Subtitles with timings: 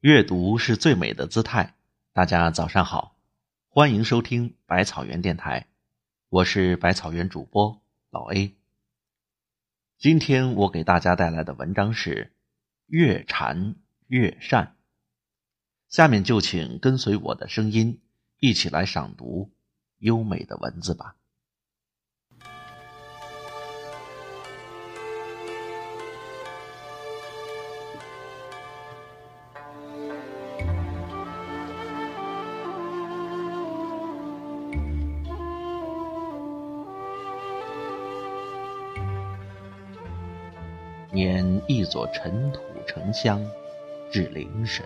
[0.00, 1.74] 阅读是最美的姿态。
[2.12, 3.16] 大家早上好，
[3.68, 5.66] 欢迎收听百草园电台，
[6.28, 8.54] 我是百草园主播老 A。
[9.98, 12.32] 今天我给大家带来的文章是
[12.86, 13.74] “越禅
[14.06, 14.76] 越善”。
[15.90, 18.00] 下面就请跟随我的声音，
[18.38, 19.50] 一起来赏读
[19.98, 21.16] 优美的文字吧。
[41.12, 43.42] 拈一撮尘土成香，
[44.10, 44.84] 至灵神；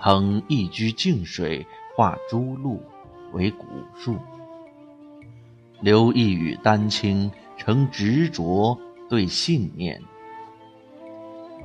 [0.00, 1.64] 捧一掬净水，
[1.96, 2.82] 化诸路
[3.32, 4.14] 为古树；
[5.80, 8.76] 留一缕丹青，成执着
[9.08, 10.00] 对信念；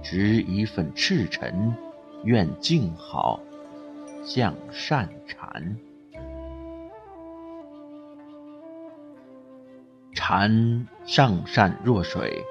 [0.04, 1.76] 执一份赤诚，
[2.24, 3.40] 愿静好
[4.24, 5.78] 向善禅。
[10.14, 12.44] 禅上善若水。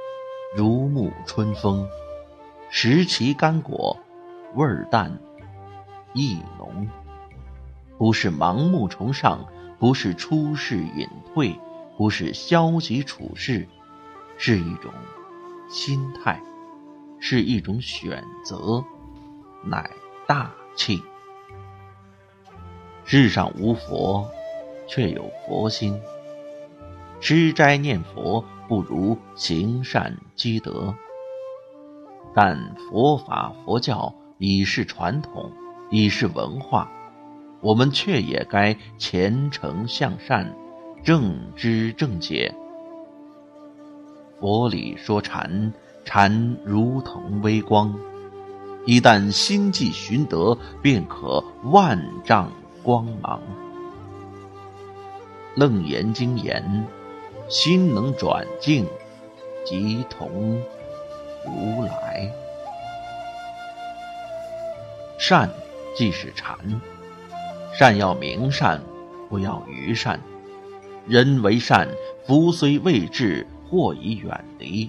[0.53, 1.89] 如沐春风，
[2.71, 3.97] 食其干果，
[4.57, 5.17] 味儿淡，
[6.13, 6.89] 意浓。
[7.97, 9.47] 不是盲目崇尚，
[9.79, 11.57] 不是出世隐退，
[11.97, 13.69] 不是消极处事，
[14.39, 14.93] 是一种
[15.71, 16.43] 心态，
[17.21, 18.85] 是一种选择，
[19.65, 19.89] 乃
[20.27, 21.01] 大气。
[23.05, 24.29] 世上无佛，
[24.89, 25.97] 却有佛心。
[27.21, 28.45] 吃斋念佛。
[28.69, 30.95] 不如行善积德，
[32.33, 35.51] 但佛法佛教已是传统，
[35.91, 36.89] 已是文化，
[37.61, 40.55] 我们却也该虔诚向善，
[41.03, 42.55] 正知正解。
[44.39, 45.73] 佛理说禅，
[46.05, 47.93] 禅如同微光，
[48.87, 52.53] 一旦心际寻得，便可万丈
[52.85, 53.43] 光芒。
[55.57, 56.87] 楞严经言。
[57.51, 58.87] 心能转境，
[59.67, 60.63] 即同
[61.45, 62.31] 如来。
[65.19, 65.51] 善
[65.97, 66.57] 即是禅，
[67.77, 68.81] 善要明善，
[69.29, 70.21] 不要愚善。
[71.09, 71.89] 人为善，
[72.25, 74.89] 福虽未至，祸已远离；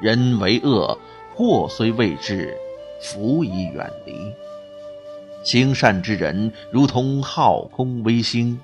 [0.00, 0.96] 人为恶，
[1.34, 2.56] 祸虽未至，
[3.00, 4.32] 福已远离。
[5.42, 8.60] 行善之人，如同浩空微星，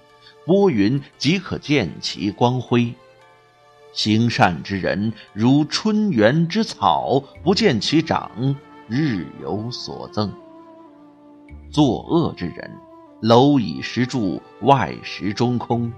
[0.46, 2.94] 拨云即可见其光辉。
[3.92, 8.30] 行善之人如春园之草，不见其长，
[8.86, 10.30] 日有所增；
[11.70, 12.70] 作恶之人，
[13.22, 15.90] 蝼蚁食柱，外实中空；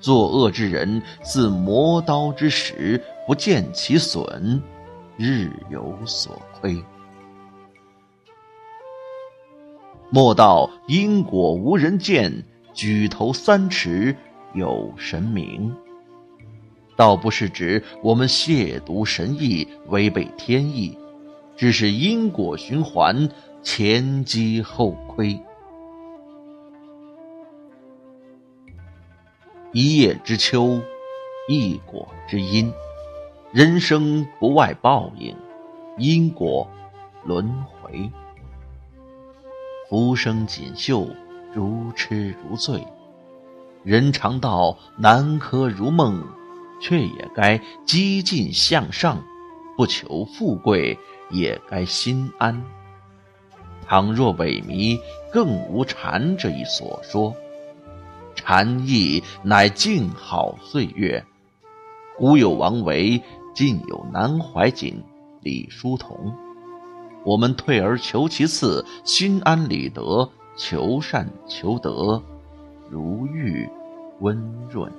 [0.00, 4.60] 作恶之人似磨刀之石，不见其损，
[5.16, 6.82] 日有所亏。
[10.12, 12.44] 莫道因果无人见，
[12.74, 14.16] 举头三尺
[14.54, 15.72] 有神明。
[17.00, 20.98] 倒不是指我们亵渎神意、违背天意，
[21.56, 23.26] 只是因果循环，
[23.62, 25.40] 前积后亏。
[29.72, 30.78] 一叶知秋，
[31.48, 32.70] 一果知因，
[33.50, 35.34] 人生不外报应，
[35.96, 36.68] 因果
[37.24, 38.10] 轮回。
[39.88, 41.08] 浮生锦绣，
[41.50, 42.86] 如痴如醉，
[43.84, 46.22] 人常道南柯如梦。
[46.80, 49.22] 却也该激进向上，
[49.76, 50.98] 不求富贵，
[51.30, 52.62] 也该心安。
[53.86, 54.98] 倘若萎靡，
[55.32, 57.34] 更无禅这一所说。
[58.34, 61.24] 禅意乃静好岁月。
[62.16, 63.20] 古有王维，
[63.54, 65.02] 今有南怀瑾、
[65.42, 66.34] 李叔同。
[67.24, 72.22] 我们退而求其次，心安理得，求善求德，
[72.88, 73.68] 如玉
[74.20, 74.90] 温润。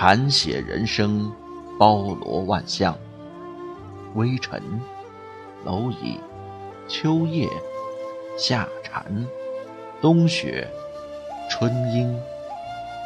[0.00, 1.28] 禅写人生，
[1.76, 2.96] 包罗万象。
[4.14, 4.62] 微尘、
[5.66, 6.20] 蝼蚁、
[6.86, 7.48] 秋叶、
[8.38, 9.04] 夏蝉、
[10.00, 10.68] 冬雪、
[11.50, 12.16] 春樱、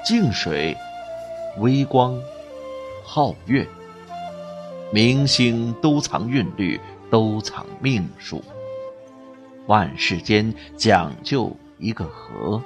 [0.05, 0.77] 静水、
[1.61, 2.15] 微光、
[3.07, 3.67] 皓月，
[4.93, 6.79] 明星都藏韵律，
[7.11, 8.45] 都藏命数。
[9.67, 12.63] 万世间讲究一个和，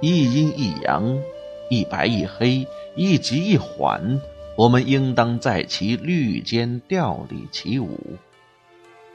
[0.00, 1.18] 一阴一阳。
[1.72, 4.20] 一白一黑，一急一缓，
[4.58, 8.18] 我们应当在其律间调里起舞。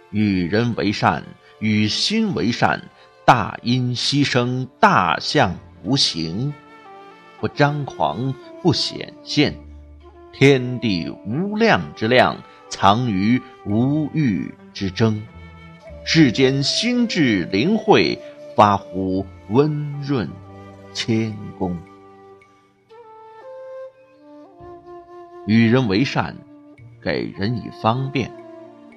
[0.10, 1.24] 与人为善，
[1.60, 2.82] 与心为善，
[3.24, 6.52] 大音希声，大象无形，
[7.40, 8.34] 不张狂，
[8.64, 9.54] 不显现，
[10.34, 15.22] 天地无量之量，藏于无欲之争。
[16.04, 18.18] 世间心智灵慧，
[18.56, 20.28] 发乎温润
[20.92, 21.78] 谦恭。
[25.48, 26.36] 与人为善，
[27.02, 28.30] 给人以方便，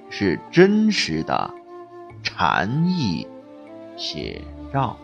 [0.09, 1.49] 是真实的
[2.21, 3.25] 禅意
[3.95, 4.41] 写
[4.73, 4.97] 照。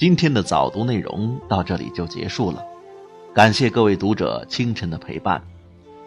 [0.00, 2.64] 今天的早读内容到这里就结束了，
[3.34, 5.42] 感谢各位读者清晨的陪伴。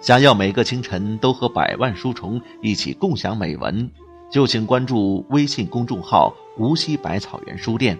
[0.01, 3.87] 想要每个清晨都和百万书虫一起共享美文，
[4.31, 7.95] 就请关注微信公众号“无锡百草园书店”。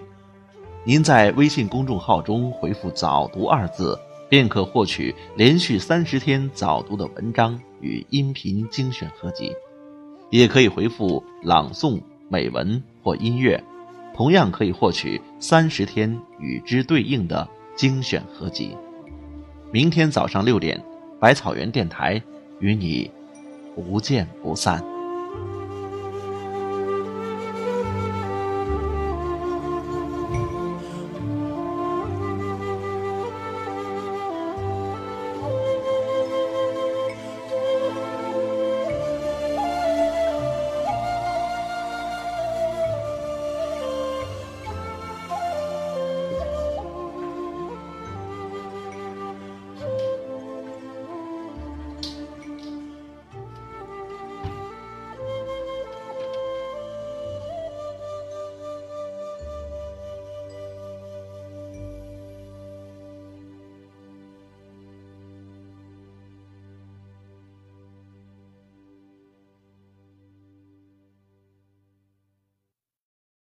[0.82, 3.96] 您在微信公众号中回复“早读”二字，
[4.28, 9.52] 便可获取连续三十天早读的文章与音频精选合集，
[10.30, 13.62] 也可以回复朗诵、美文或音乐。
[14.14, 18.76] 同样可以获取三十天与之对应的精选合集。
[19.72, 20.80] 明天早上六点，
[21.20, 22.22] 百草园电台
[22.60, 23.10] 与你
[23.74, 24.93] 不见不散。